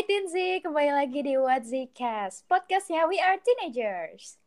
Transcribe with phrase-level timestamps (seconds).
[0.00, 4.40] Hai Tinzi, kembali lagi di What Zcast, podcastnya We Are Teenagers.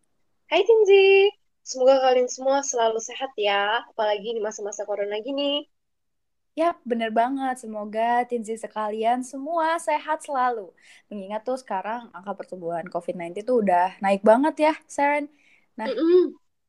[0.49, 1.29] Hai Tinzi,
[1.61, 5.61] semoga kalian semua selalu sehat ya, apalagi di masa-masa corona gini.
[6.57, 7.61] Yap, bener banget.
[7.61, 10.73] Semoga Tinzi sekalian semua sehat selalu.
[11.13, 15.29] Mengingat tuh sekarang angka pertumbuhan COVID-19 tuh udah naik banget ya, Saren.
[15.77, 16.23] Nah, Mm -mm.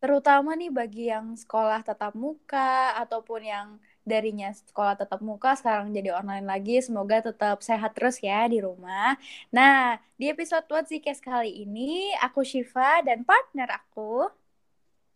[0.04, 3.68] Terutama nih bagi yang sekolah tatap muka ataupun yang
[4.04, 6.76] darinya sekolah tatap muka sekarang jadi online lagi.
[6.84, 9.16] Semoga tetap sehat terus ya di rumah.
[9.48, 14.28] Nah, di episode What Zcast kali ini, aku Shiva dan partner aku.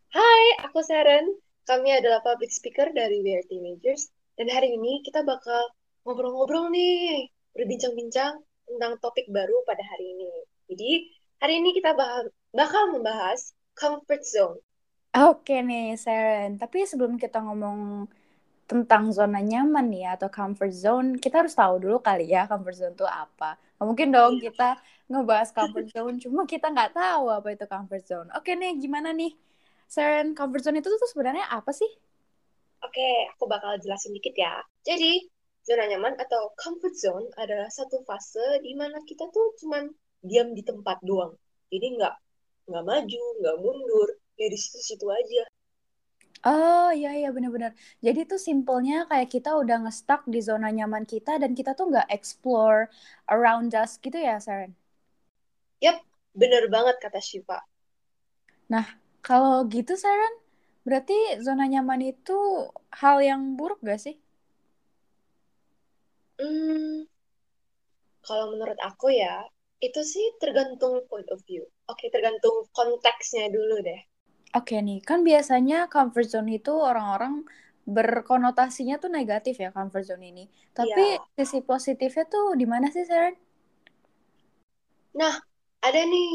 [0.09, 1.37] Hai, aku Saren.
[1.69, 4.09] Kami adalah public speaker dari We Are Teenagers.
[4.41, 5.69] Dan hari ini kita bakal
[6.01, 10.33] ngobrol-ngobrol nih, berbincang-bincang tentang topik baru pada hari ini.
[10.65, 10.91] Jadi,
[11.45, 14.57] hari ini kita bakal membahas comfort zone.
[15.17, 16.49] Oke nih, Saren.
[16.61, 18.05] Tapi sebelum kita ngomong
[18.71, 22.93] tentang zona nyaman nih atau comfort zone, kita harus tahu dulu kali ya comfort zone
[22.97, 23.45] itu apa.
[23.77, 24.45] Nggak mungkin dong Iya.
[24.45, 24.63] kita
[25.11, 28.27] ngebahas comfort zone, cuma kita nggak tahu apa itu comfort zone.
[28.37, 29.31] Oke nih, gimana nih?
[29.95, 31.89] Saren, comfort zone itu tuh sebenarnya apa sih?
[32.85, 34.53] Oke, aku bakal jelasin dikit ya.
[34.89, 35.11] Jadi,
[35.67, 39.83] zona nyaman atau comfort zone adalah satu fase di mana kita tuh cuman
[40.29, 41.33] diam di tempat doang.
[41.71, 42.15] Jadi nggak
[42.69, 44.09] nggak maju, nggak mundur,
[44.41, 45.43] ya di situ-situ aja.
[46.51, 47.71] Oh iya iya benar-benar.
[48.05, 52.07] Jadi tuh simpelnya kayak kita udah nge-stuck di zona nyaman kita dan kita tuh nggak
[52.17, 52.81] explore
[53.33, 54.71] around us gitu ya, Saren?
[55.85, 55.97] Yap,
[56.41, 57.57] bener banget kata Shiva.
[58.73, 58.85] Nah,
[59.27, 60.33] kalau gitu Saren,
[60.87, 62.37] berarti zona nyaman itu
[63.01, 64.15] hal yang buruk gak sih?
[66.39, 67.03] Hmm,
[68.27, 69.35] kalau menurut aku ya,
[69.87, 71.63] itu sih tergantung point of view.
[71.91, 74.01] Oke, tergantung konteksnya dulu deh.
[74.57, 77.33] Oke nih, kan biasanya comfort zone itu orang-orang
[77.95, 80.43] berkonotasinya tuh negatif ya comfort zone ini.
[80.77, 81.21] Tapi Iya.
[81.37, 83.35] sisi positifnya tuh di mana sih, Saren?
[85.19, 85.35] Nah,
[85.87, 86.29] ada nih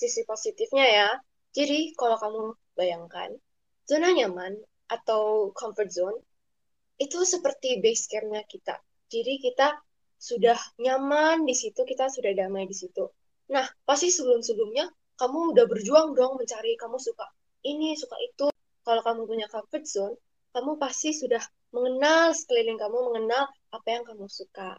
[0.00, 1.08] sisi positifnya ya.
[1.56, 2.40] Jadi, kalau kamu
[2.78, 3.30] bayangkan,
[3.90, 4.52] zona nyaman
[4.96, 5.22] atau
[5.58, 6.18] comfort zone
[7.04, 8.74] itu seperti base campnya kita.
[9.12, 9.68] Jadi, kita
[10.28, 13.04] sudah nyaman di situ, kita sudah damai di situ.
[13.54, 14.86] Nah, pasti sebelum-sebelumnya
[15.20, 17.26] kamu udah berjuang dong mencari kamu suka
[17.70, 18.46] ini, suka itu.
[18.86, 20.14] Kalau kamu punya comfort zone,
[20.54, 21.42] kamu pasti sudah
[21.74, 23.44] mengenal sekeliling kamu, mengenal
[23.76, 24.70] apa yang kamu suka.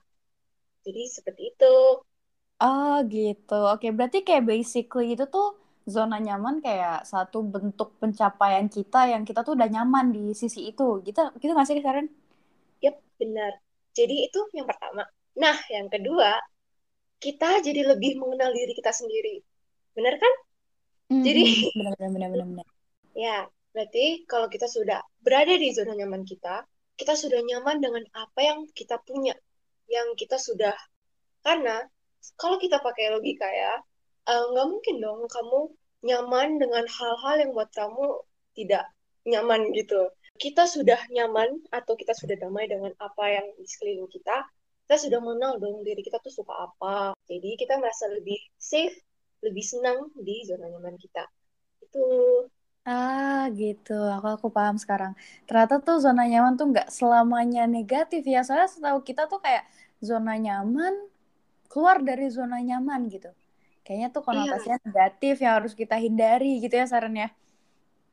[0.86, 1.76] Jadi, seperti itu.
[2.68, 3.54] Oh gitu.
[3.74, 5.46] Oke, berarti kayak basically itu tuh
[5.96, 10.84] zona nyaman kayak satu bentuk pencapaian kita yang kita tuh udah nyaman di sisi itu.
[11.06, 12.08] Gitu, gitu gak sih, Saren?
[12.86, 13.54] Yap, benar.
[13.98, 15.04] Jadi itu yang pertama.
[15.42, 16.30] Nah, yang kedua,
[17.24, 19.36] kita jadi lebih mengenal diri kita sendiri.
[19.98, 20.34] Benar kan?
[21.26, 22.68] Jadi, Mhm, benar benar benar benar benar.
[23.14, 26.66] Ya, berarti kalau kita sudah berada di zona nyaman kita,
[27.00, 29.34] kita sudah nyaman dengan apa yang kita punya,
[29.90, 30.76] yang kita sudah.
[31.42, 31.82] Karena
[32.38, 33.74] kalau kita pakai logika ya,
[34.30, 35.60] eh, nggak mungkin dong kamu
[36.04, 38.06] nyaman dengan hal-hal yang buat kamu
[38.54, 38.86] tidak
[39.26, 40.12] nyaman gitu.
[40.38, 44.44] Kita sudah nyaman atau kita sudah damai dengan apa yang di sekeliling kita,
[44.86, 47.16] kita sudah mengenal dong diri kita tuh suka apa.
[47.30, 48.98] Jadi kita merasa lebih safe,
[49.46, 51.24] lebih senang di zona nyaman kita.
[51.80, 52.04] Itu
[52.92, 55.12] Ah gitu, aku aku paham sekarang.
[55.48, 58.38] Ternyata tuh zona nyaman tuh nggak selamanya negatif ya.
[58.46, 59.64] Soalnya setahu kita tuh kayak
[60.08, 60.94] zona nyaman
[61.72, 63.30] keluar dari zona nyaman gitu.
[63.84, 64.54] Kayaknya tuh iya.
[64.54, 67.28] konotasinya negatif yang harus kita hindari gitu ya Saren ya.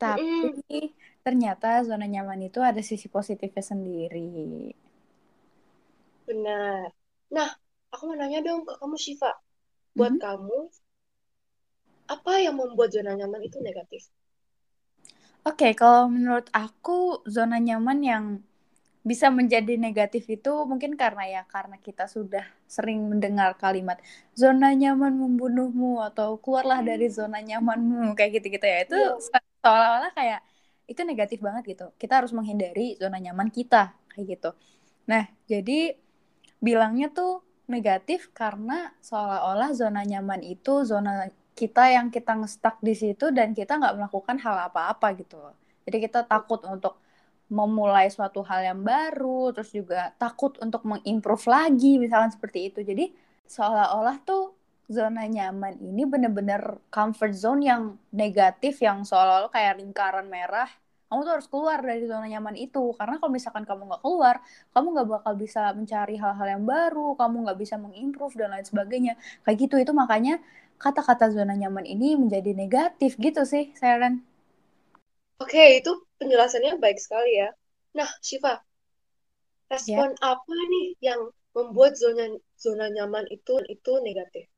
[0.02, 0.92] Tapi Mm-mm.
[1.26, 4.20] ternyata zona nyaman itu ada sisi positifnya sendiri.
[6.28, 6.86] Benar.
[7.36, 7.48] Nah,
[7.92, 9.30] aku mau nanya dong ke kamu Shiva.
[9.98, 10.20] Buat Mhm.
[10.24, 10.56] kamu,
[12.14, 14.02] apa yang membuat zona nyaman itu negatif?
[15.48, 18.24] Oke, kalau menurut aku zona nyaman yang
[19.10, 23.98] bisa menjadi negatif itu mungkin karena ya karena kita sudah sering mendengar kalimat
[24.36, 28.78] zona nyaman membunuhmu atau keluarlah dari zona nyamanmu kayak gitu-gitu ya.
[28.86, 29.10] Itu Iya.
[29.26, 30.40] se- seolah-olah kayak
[30.92, 31.86] itu negatif banget gitu.
[32.02, 34.50] Kita harus menghindari zona nyaman kita kayak gitu.
[35.10, 35.96] Nah, jadi
[36.66, 37.32] bilangnya tuh
[37.74, 41.12] negatif karena seolah-olah zona nyaman itu zona
[41.60, 45.52] kita yang kita ngestak di situ dan kita nggak melakukan hal apa-apa gitu loh.
[45.84, 46.96] Jadi kita takut untuk
[47.50, 52.80] memulai suatu hal yang baru, terus juga takut untuk mengimprove lagi, misalkan seperti itu.
[52.86, 53.10] Jadi
[53.50, 54.54] seolah-olah tuh
[54.86, 57.82] zona nyaman ini bener-bener comfort zone yang
[58.14, 60.70] negatif, yang seolah-olah kayak lingkaran merah.
[61.10, 64.38] Kamu tuh harus keluar dari zona nyaman itu, karena kalau misalkan kamu nggak keluar,
[64.70, 69.18] kamu nggak bakal bisa mencari hal-hal yang baru, kamu nggak bisa mengimprove dan lain sebagainya.
[69.42, 70.38] Kayak gitu, itu makanya
[70.80, 74.24] kata-kata zona nyaman ini menjadi negatif gitu sih, Saren.
[75.36, 77.52] Oke, itu penjelasannya baik sekali ya.
[77.96, 78.60] Nah, Shiva,
[79.68, 84.48] respon apa nih yang membuat zona zona nyaman itu itu negatif?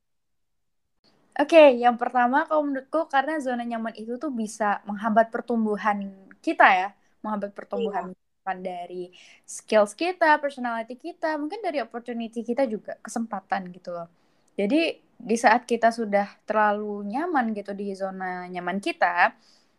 [1.32, 6.12] Oke, okay, yang pertama kalau menurutku karena zona nyaman itu tuh bisa menghambat pertumbuhan
[6.44, 6.88] kita ya,
[7.24, 8.52] menghambat pertumbuhan iya.
[8.60, 9.08] dari
[9.48, 14.12] skills kita, personality kita, mungkin dari opportunity kita juga kesempatan gitu loh.
[14.60, 19.30] Jadi di saat kita sudah terlalu nyaman gitu di zona nyaman kita,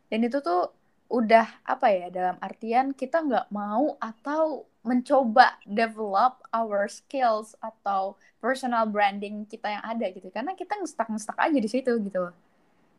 [0.08, 0.72] dan itu tuh
[1.12, 8.88] udah apa ya dalam artian kita nggak mau atau mencoba develop our skills atau personal
[8.88, 10.28] branding kita yang ada gitu.
[10.32, 12.32] Karena kita ngestak-ngestak aja di situ gitu.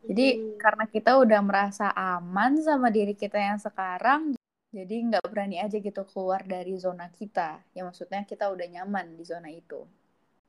[0.05, 0.61] Jadi hmm.
[0.61, 4.37] karena kita udah merasa aman sama diri kita yang sekarang
[4.69, 7.61] jadi nggak berani aja gitu keluar dari zona kita.
[7.73, 9.85] Ya maksudnya kita udah nyaman di zona itu.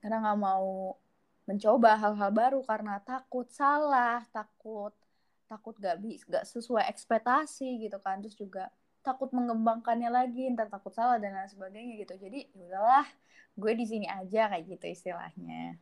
[0.00, 0.96] Karena nggak mau
[1.48, 4.92] mencoba hal-hal baru karena takut salah takut
[5.46, 8.18] takut gak bisa gak sesuai ekspektasi gitu kan.
[8.22, 8.64] Terus juga
[9.06, 12.14] takut mengembangkannya lagi ntar takut salah dan lain sebagainya gitu.
[12.18, 13.06] Jadi ya udahlah
[13.56, 15.78] gue di sini aja kayak gitu istilahnya.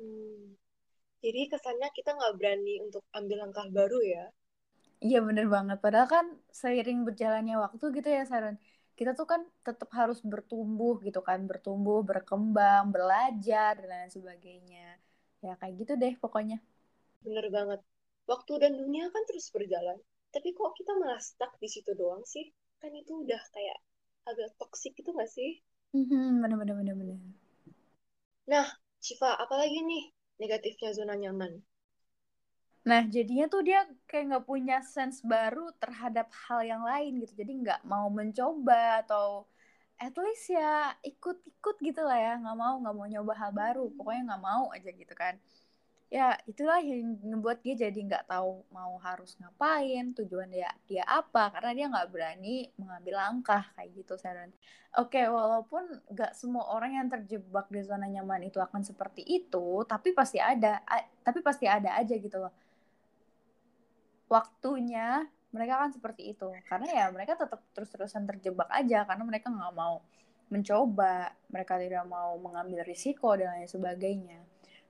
[0.00, 0.56] Hmm.
[1.20, 4.24] jadi kesannya kita nggak berani untuk ambil langkah baru ya?
[5.00, 5.76] Iya bener banget.
[5.84, 8.56] Padahal kan seiring berjalannya waktu gitu ya Saran
[9.00, 15.00] kita tuh kan tetap harus bertumbuh gitu kan bertumbuh berkembang belajar dan lain sebagainya.
[15.40, 16.60] Ya kayak gitu deh pokoknya.
[17.24, 17.80] Bener banget.
[18.28, 19.96] Waktu dan dunia kan terus berjalan
[20.30, 22.44] tapi kok kita malah stuck di situ doang sih?
[22.78, 23.78] Kan itu udah kayak
[24.28, 25.64] agak toksik gitu gak sih?
[25.90, 27.18] Mm-hmm, bener bener bener
[28.50, 28.66] nah
[29.04, 30.04] Shiva apalagi nih
[30.42, 31.52] negatifnya zona nyaman
[32.88, 37.32] nah jadinya tuh dia kayak nggak punya sense baru terhadap hal yang lain gitu.
[37.44, 39.44] Jadi nggak mau mencoba atau
[40.00, 42.32] at least ya ikut-ikut gitu lah ya.
[42.42, 43.84] Nggak mau nggak mau nyoba hal baru.
[43.96, 45.36] Pokoknya nggak mau aja gitu kan.
[46.10, 51.52] Ya itulah yang membuat dia jadi nggak tahu mau harus ngapain tujuan dia dia apa.
[51.54, 54.50] Karena dia nggak berani mengambil langkah kayak gitu Sharon.
[54.98, 60.10] Oke walaupun nggak semua orang yang terjebak di zona nyaman itu akan seperti itu tapi
[60.10, 60.82] pasti ada
[61.22, 62.50] tapi pasti ada aja gitu loh
[64.30, 69.74] waktunya mereka kan seperti itu karena ya mereka tetap terus-terusan terjebak aja karena mereka nggak
[69.74, 69.98] mau
[70.46, 74.40] mencoba mereka tidak mau mengambil risiko dan lain sebagainya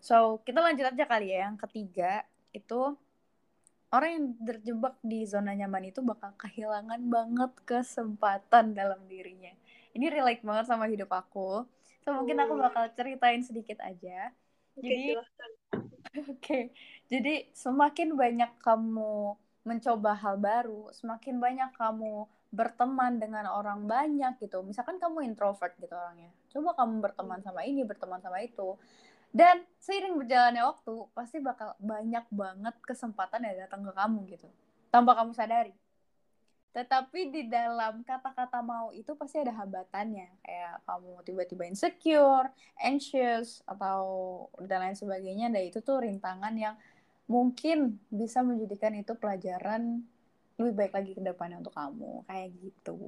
[0.01, 1.53] So, kita lanjut aja kali ya.
[1.53, 2.25] Yang ketiga,
[2.57, 2.97] itu
[3.93, 9.53] orang yang terjebak di zona nyaman itu bakal kehilangan banget kesempatan dalam dirinya.
[9.93, 11.69] Ini relate banget sama hidup aku.
[12.01, 12.61] So, mungkin aku oh.
[12.65, 14.33] bakal ceritain sedikit aja.
[14.81, 15.05] Okay, Jadi,
[16.19, 16.75] Oke.
[17.07, 24.67] Jadi, semakin banyak kamu mencoba hal baru, semakin banyak kamu berteman dengan orang banyak gitu.
[24.67, 26.35] Misalkan kamu introvert gitu orangnya.
[26.51, 28.75] Coba kamu berteman sama ini, berteman sama itu
[29.31, 34.49] dan seiring berjalannya waktu pasti bakal banyak banget kesempatan yang datang ke kamu gitu
[34.91, 35.75] tanpa kamu sadari
[36.71, 42.47] tetapi di dalam kata-kata mau itu pasti ada hambatannya kayak kamu tiba-tiba insecure,
[42.79, 44.03] anxious atau
[44.63, 46.79] dan lain sebagainya dan itu tuh rintangan yang
[47.27, 50.07] mungkin bisa menjadikan itu pelajaran
[50.63, 52.99] lebih baik lagi ke depannya untuk kamu kayak gitu.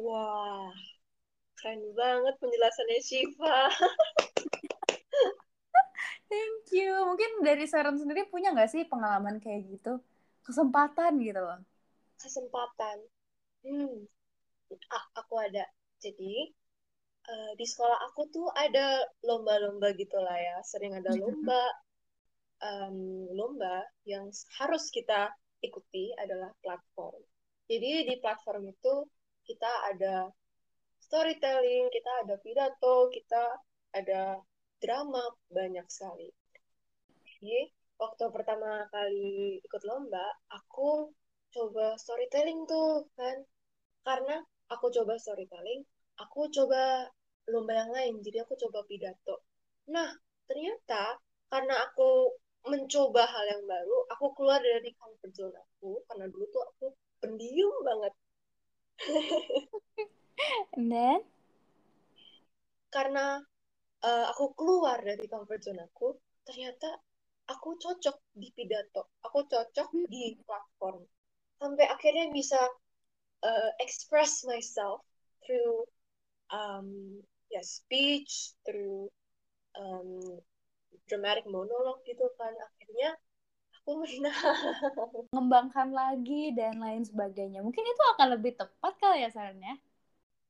[0.00, 0.72] Wah,
[1.60, 3.58] keren banget penjelasannya Shiva.
[6.30, 7.04] Thank you.
[7.04, 10.00] Mungkin dari Sharon sendiri punya nggak sih pengalaman kayak gitu?
[10.40, 11.60] Kesempatan gitu loh.
[12.20, 12.98] Kesempatan.
[13.64, 14.06] Hmm.
[14.90, 15.64] Ah, aku ada.
[16.02, 16.52] Jadi,
[17.30, 20.56] uh, di sekolah aku tuh ada lomba-lomba gitu lah ya.
[20.66, 21.62] Sering ada lomba.
[22.64, 25.28] Um, lomba yang harus kita
[25.60, 27.20] ikuti adalah platform.
[27.68, 29.08] Jadi di platform itu
[29.44, 30.28] kita ada
[31.04, 33.42] storytelling, kita ada pidato, kita
[33.92, 34.40] ada
[34.80, 36.28] drama banyak sekali.
[37.24, 37.68] Jadi,
[38.00, 41.12] waktu pertama kali ikut lomba, aku
[41.54, 43.36] coba storytelling tuh kan.
[44.04, 44.36] Karena
[44.68, 45.86] aku coba storytelling,
[46.20, 47.08] aku coba
[47.48, 48.14] lomba yang lain.
[48.26, 49.46] Jadi aku coba pidato.
[49.94, 50.10] Nah,
[50.50, 52.34] ternyata karena aku
[52.66, 56.02] mencoba hal yang baru, aku keluar dari comfort zone aku.
[56.10, 56.86] Karena dulu tuh aku
[57.22, 58.12] pendiam banget.
[60.76, 61.20] And then?
[62.90, 63.38] Karena
[64.04, 66.12] uh, aku keluar dari comfort zone aku
[66.44, 67.00] ternyata
[67.48, 71.00] aku cocok di pidato aku cocok di platform
[71.60, 72.58] sampai akhirnya bisa
[73.44, 75.02] uh, express myself
[75.44, 75.86] through
[76.50, 77.20] um,
[77.52, 79.10] ya yeah, speech through
[79.78, 80.40] um,
[81.06, 83.14] dramatic monologue gitu kan akhirnya
[83.82, 84.00] aku
[85.34, 89.76] mengembangkan lagi dan lain sebagainya mungkin itu akan lebih tepat kali ya sarannya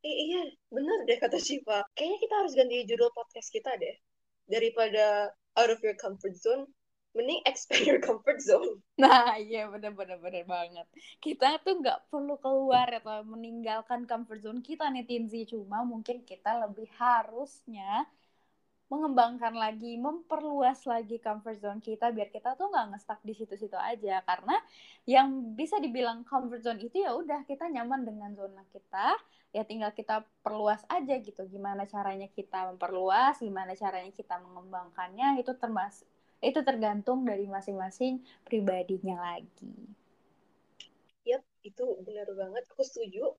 [0.05, 1.81] Eh, iya, bener deh kata Shiva.
[1.97, 3.97] Kayaknya kita harus ganti judul podcast kita deh.
[4.45, 6.69] Daripada out of your comfort zone,
[7.15, 8.83] mending expand your comfort zone.
[9.01, 9.95] Nah, iya bener
[10.47, 10.87] banget.
[11.23, 15.47] Kita tuh nggak perlu keluar atau meninggalkan comfort zone kita nih Tinzi.
[15.51, 18.07] Cuma mungkin kita lebih harusnya
[18.93, 24.23] mengembangkan lagi, memperluas lagi comfort zone kita biar kita tuh nggak ngestak di situ-situ aja.
[24.23, 24.55] Karena
[25.09, 29.19] yang bisa dibilang comfort zone itu ya udah kita nyaman dengan zona kita,
[29.51, 31.43] ya tinggal kita perluas aja gitu.
[31.51, 36.07] Gimana caranya kita memperluas, gimana caranya kita mengembangkannya itu termasuk
[36.45, 39.75] itu tergantung dari masing-masing pribadinya lagi.
[41.25, 42.65] Yap, itu benar banget.
[42.71, 43.33] Aku setuju.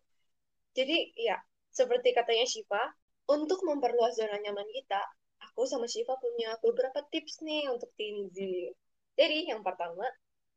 [0.73, 1.37] Jadi ya,
[1.69, 2.83] seperti katanya Shiva,
[3.29, 5.01] untuk memperluas zona nyaman kita,
[5.45, 8.73] aku sama Shiva punya beberapa tips nih untuk Tinzi.
[9.15, 10.03] Jadi yang pertama,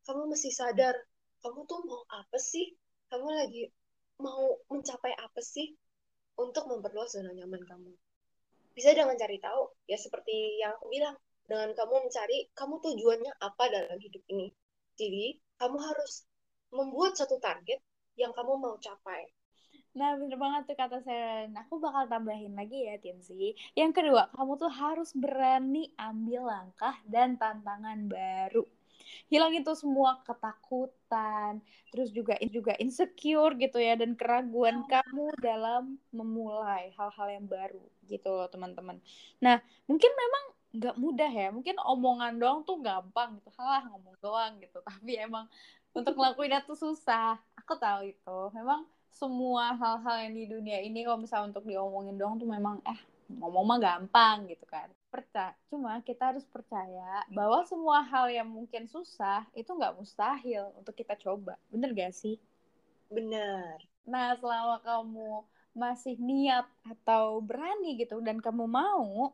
[0.09, 0.97] kamu mesti sadar,
[1.45, 2.75] kamu tuh mau apa sih?
[3.09, 3.69] Kamu lagi
[4.19, 5.73] mau mencapai apa sih
[6.37, 7.93] untuk memperluas zona nyaman kamu?
[8.75, 11.15] Bisa dengan cari tahu, ya seperti yang aku bilang,
[11.49, 14.53] dengan kamu mencari kamu tujuannya apa dalam hidup ini.
[15.01, 16.29] Jadi, kamu harus
[16.69, 17.81] membuat satu target
[18.21, 19.25] yang kamu mau capai.
[19.97, 21.57] Nah, bener banget tuh kata Seren.
[21.65, 23.57] Aku bakal tambahin lagi ya, Tinsi.
[23.73, 28.63] Yang kedua, kamu tuh harus berani ambil langkah dan tantangan baru.
[29.33, 36.93] Hilangin tuh semua ketakutan, terus juga juga insecure gitu ya, dan keraguan kamu dalam memulai
[36.93, 39.01] hal-hal yang baru gitu loh, teman-teman.
[39.41, 39.57] Nah,
[39.89, 41.49] mungkin memang nggak mudah ya.
[41.53, 43.49] Mungkin omongan doang tuh gampang gitu.
[43.57, 44.79] Halah ngomong doang gitu.
[44.89, 45.49] Tapi emang
[45.97, 47.41] untuk ngelakuin itu susah.
[47.65, 48.39] Aku tahu itu.
[48.53, 53.01] Memang semua hal-hal yang di dunia ini kalau misalnya untuk diomongin doang tuh memang eh
[53.29, 54.89] ngomong mah gampang gitu kan.
[55.09, 60.95] Percaya cuma kita harus percaya bahwa semua hal yang mungkin susah itu nggak mustahil untuk
[60.95, 61.57] kita coba.
[61.73, 62.37] Bener gak sih?
[63.09, 63.81] Bener.
[64.05, 65.45] Nah selama kamu
[65.77, 69.33] masih niat atau berani gitu dan kamu mau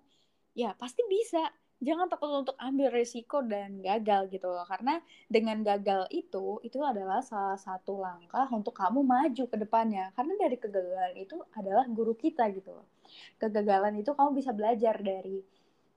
[0.55, 1.51] ya pasti bisa.
[1.85, 4.65] Jangan takut untuk ambil resiko dan gagal gitu loh.
[4.65, 10.09] Karena dengan gagal itu itu adalah salah satu langkah untuk kamu maju ke depannya.
[10.17, 12.87] Karena dari kegagalan itu adalah guru kita gitu loh.
[13.37, 15.45] Kegagalan itu kamu bisa belajar dari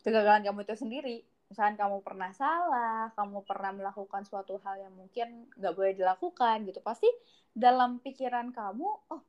[0.04, 1.18] kegagalan kamu itu sendiri.
[1.48, 6.84] Misalkan kamu pernah salah kamu pernah melakukan suatu hal yang mungkin nggak boleh dilakukan gitu.
[6.84, 7.08] Pasti
[7.56, 9.22] dalam pikiran kamu oh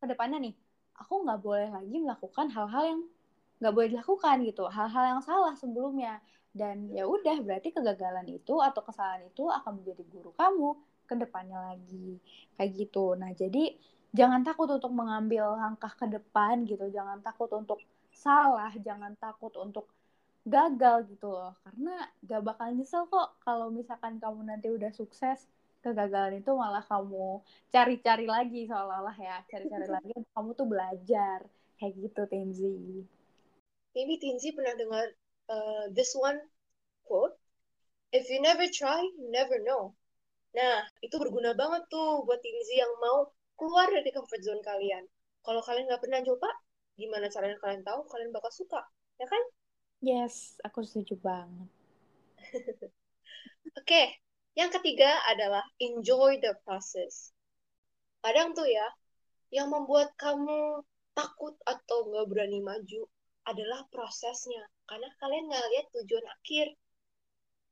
[0.00, 0.54] ke depannya nih
[0.96, 3.00] aku nggak boleh lagi melakukan hal-hal yang
[3.60, 6.18] nggak boleh dilakukan gitu hal-hal yang salah sebelumnya.
[6.50, 10.70] Dan ya udah berarti kegagalan itu atau kesalahan itu akan menjadi guru kamu
[11.06, 12.18] ke depannya lagi.
[12.58, 13.14] Kayak gitu.
[13.14, 13.76] Nah jadi
[14.10, 16.90] jangan takut untuk mengambil langkah ke depan gitu.
[16.90, 17.78] Jangan takut untuk
[18.10, 19.86] salah jangan takut untuk
[20.42, 21.54] gagal gitu loh.
[21.62, 25.46] Karena gak bakal nyesel kok kalau misalkan kamu nanti udah sukses
[25.80, 27.40] kegagalan itu malah kamu
[27.70, 29.36] cari-cari lagi seolah-olah ya.
[29.46, 31.38] Cari-cari lagi kamu tuh belajar.
[31.78, 33.19] Kayak gitu Tenzi
[33.94, 35.06] maybe Tinzi pernah dengar
[35.50, 36.38] uh, this one
[37.06, 37.34] quote,
[38.14, 39.94] if you never try, you never know.
[40.54, 45.06] Nah, itu berguna banget tuh buat Tinzi yang mau keluar dari comfort zone kalian.
[45.42, 46.50] Kalau kalian nggak pernah coba,
[46.94, 48.82] gimana caranya kalian tahu kalian bakal suka,
[49.18, 49.42] ya kan?
[50.00, 51.68] Yes, aku setuju banget.
[53.78, 54.06] Oke, okay.
[54.58, 57.30] yang ketiga adalah enjoy the process.
[58.24, 58.86] Kadang tuh ya,
[59.54, 60.82] yang membuat kamu
[61.14, 63.06] takut atau nggak berani maju
[63.46, 64.64] adalah prosesnya.
[64.84, 66.66] Karena kalian nggak lihat tujuan akhir.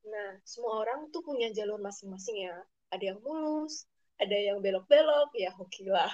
[0.09, 2.57] Nah semua orang tuh punya jalur masing-masing ya.
[2.89, 3.85] Ada yang mulus
[4.19, 6.11] ada yang belok-belok ya hokilah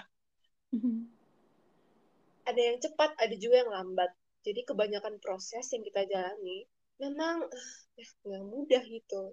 [2.44, 4.10] ada yang cepat ada juga yang lambat.
[4.44, 6.68] Jadi kebanyakan proses yang kita jalani
[7.00, 7.72] memang uh,
[8.28, 9.32] nggak mudah gitu.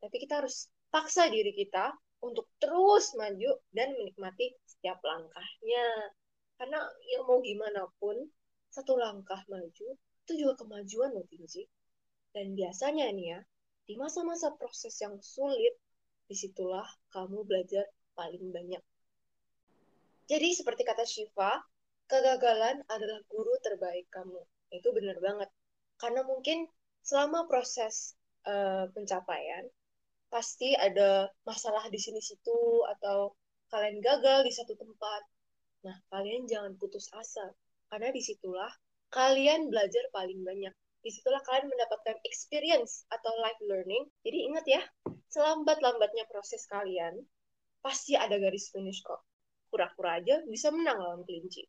[0.00, 1.92] Tapi kita harus paksa diri kita
[2.24, 6.16] untuk terus maju dan menikmati setiap langkahnya.
[6.56, 6.80] Karena
[7.12, 8.16] yang mau gimana pun
[8.76, 11.64] satu langkah maju itu juga kemajuan loh Tinji.
[12.36, 13.40] Dan biasanya nih ya,
[13.88, 15.72] di masa-masa proses yang sulit,
[16.28, 18.82] di situlah kamu belajar paling banyak.
[20.26, 21.62] Jadi seperti kata Shiva,
[22.10, 24.42] kegagalan adalah guru terbaik kamu.
[24.74, 25.48] Itu benar banget.
[25.96, 26.66] Karena mungkin
[27.00, 29.64] selama proses uh, pencapaian,
[30.26, 33.32] pasti ada masalah di sini-situ atau
[33.70, 35.22] kalian gagal di satu tempat.
[35.86, 37.54] Nah, kalian jangan putus asa
[37.90, 38.72] karena di situlah
[39.10, 40.74] kalian belajar paling banyak.
[41.02, 44.10] Di situlah kalian mendapatkan experience atau life learning.
[44.26, 44.82] Jadi ingat ya,
[45.30, 47.22] selambat-lambatnya proses kalian,
[47.78, 49.22] pasti ada garis finish kok.
[49.70, 51.62] Kura-kura aja bisa menang lawan kelinci.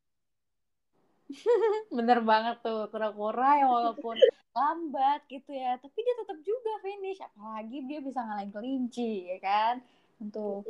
[1.98, 4.18] Bener banget tuh, kura-kura yang walaupun
[4.58, 7.20] lambat gitu ya, tapi dia tetap juga finish.
[7.22, 9.76] Apalagi dia bisa ngalahin kelinci, ya kan?
[10.18, 10.66] Untuk.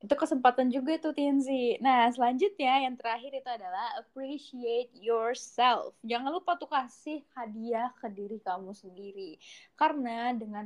[0.00, 1.76] Itu kesempatan juga tuh Tinzi.
[1.84, 5.92] Nah, selanjutnya yang terakhir itu adalah appreciate yourself.
[6.00, 9.36] Jangan lupa tuh kasih hadiah ke diri kamu sendiri.
[9.76, 10.64] Karena dengan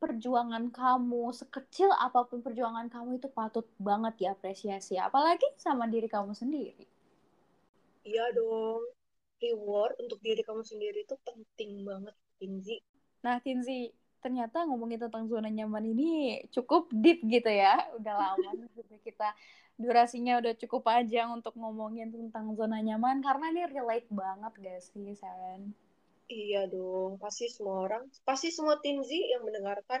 [0.00, 4.96] perjuangan kamu, sekecil apa pun perjuangan kamu itu patut banget diapresiasi.
[4.96, 6.88] Apalagi sama diri kamu sendiri.
[8.08, 8.80] Iya dong.
[9.44, 12.80] Reward untuk diri kamu sendiri itu penting banget, Tinzi.
[13.20, 13.92] Nah, Tinzi,
[14.24, 17.76] ternyata ngomongin tentang zona nyaman ini cukup deep gitu ya.
[18.00, 18.50] Udah lama
[19.06, 19.36] kita
[19.76, 25.12] durasinya udah cukup panjang untuk ngomongin tentang zona nyaman karena ini relate banget gak sih,
[25.12, 25.76] Saren?
[26.24, 30.00] Iya dong, pasti semua orang, pasti semua Tinzi yang mendengarkan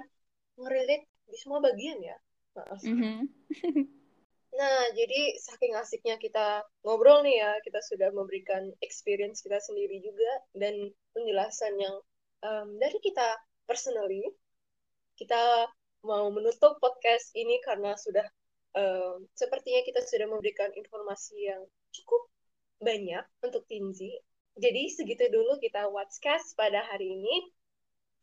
[0.56, 2.16] ngerelate di semua bagian ya.
[2.56, 3.18] Mm -hmm.
[4.54, 10.30] Nah, jadi saking asiknya kita ngobrol nih ya, kita sudah memberikan experience kita sendiri juga
[10.54, 11.98] dan penjelasan yang
[12.46, 14.24] um, dari kita personally
[15.14, 15.68] kita
[16.04, 18.26] mau menutup podcast ini karena sudah
[18.76, 21.62] um, sepertinya kita sudah memberikan informasi yang
[21.94, 22.28] cukup
[22.82, 24.12] banyak untuk Tinzi.
[24.54, 27.50] Jadi segitu dulu kita Watchcast pada hari ini.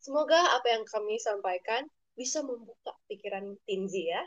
[0.00, 1.84] Semoga apa yang kami sampaikan
[2.16, 4.22] bisa membuka pikiran Tinzi ya.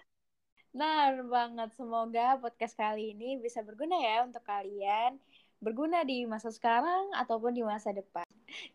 [0.75, 1.71] Nah, banget.
[1.79, 5.15] Semoga podcast kali ini bisa berguna ya untuk kalian.
[5.65, 8.21] Berguna di masa sekarang ataupun di masa depan.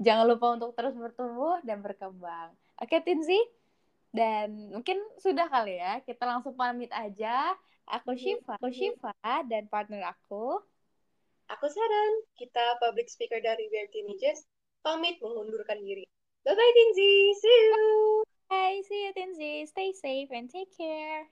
[0.02, 2.50] Jangan lupa untuk terus bertumbuh dan berkembang.
[2.82, 3.38] Oke, Tinzi?
[4.11, 7.54] Dan mungkin sudah kali ya, kita langsung pamit aja.
[7.87, 9.14] Aku Shiva, aku Shiva
[9.47, 10.59] dan partner aku.
[11.47, 14.42] Aku Saran, kita public speaker dari Weird Teenagers,
[14.82, 16.06] pamit mengundurkan diri.
[16.42, 17.14] Bye-bye, Tinzi.
[17.38, 18.23] See you.
[18.50, 19.54] Bye, see you, Tinzi.
[19.70, 21.30] Stay safe and take care.